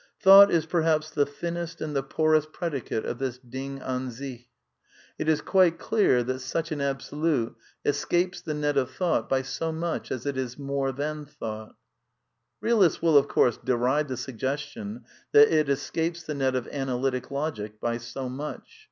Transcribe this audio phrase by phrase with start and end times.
[0.19, 3.11] |1 Thought is perhaps the thiimest and the poorest pred THE NEW KEALISM 211 icate
[3.11, 4.45] of this Ding avrStch.
[5.19, 7.53] It is quite clear that such an A bsolute
[7.85, 11.75] escapes the net of thought by so much as it is more than thought
[12.61, 17.79] Realists, will, of course, deride the suggestion that it escapes the net of Analytic Logic
[17.79, 18.79] by so much.